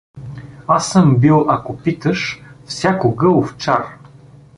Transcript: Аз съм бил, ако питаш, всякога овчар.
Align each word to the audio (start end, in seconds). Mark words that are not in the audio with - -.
Аз 0.67 0.91
съм 0.91 1.15
бил, 1.17 1.45
ако 1.49 1.77
питаш, 1.77 2.41
всякога 2.65 3.29
овчар. 3.29 3.87